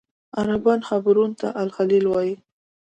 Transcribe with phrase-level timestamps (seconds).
[0.39, 2.33] عربان حبرون ته الخلیل وایي.